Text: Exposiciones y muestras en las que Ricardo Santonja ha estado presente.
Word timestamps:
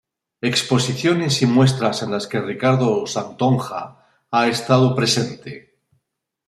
Exposiciones 0.41 1.43
y 1.43 1.45
muestras 1.45 2.01
en 2.01 2.09
las 2.09 2.25
que 2.25 2.41
Ricardo 2.41 3.05
Santonja 3.05 4.03
ha 4.31 4.47
estado 4.47 4.95
presente. 4.95 5.77